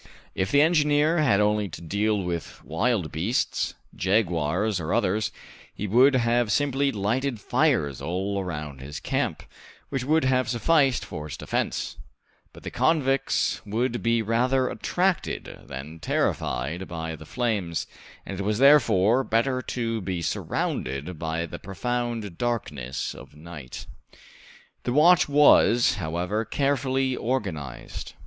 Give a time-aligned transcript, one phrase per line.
[0.33, 5.31] If the engineer had had only to deal with wild beasts, jaguars or others,
[5.71, 9.43] he would have simply lighted fires all around his camp,
[9.89, 11.97] which would have sufficed for its defense;
[12.51, 17.85] but the convicts would be rather attracted than terrified by the flames,
[18.25, 23.85] and it was, therefore, better to be surrounded by the profound darkness of night.
[24.81, 28.13] The watch was, however, carefully organized.